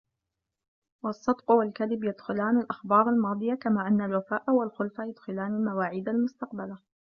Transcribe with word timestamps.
وَالصِّدْقُ 1.03 1.51
وَالْكَذِبُ 1.51 2.03
يَدْخُلَانِ 2.03 2.59
الْأَخْبَارَ 2.59 3.09
الْمَاضِيَةَ، 3.09 3.53
كَمَا 3.63 3.87
أَنَّ 3.87 4.01
الْوَفَاءَ 4.01 4.51
وَالْخُلْفَ 4.51 4.99
يَدْخُلَانِ 4.99 5.55
الْمَوَاعِيدَ 5.55 6.09
الْمُسْتَقْبَلَةَ 6.09 6.77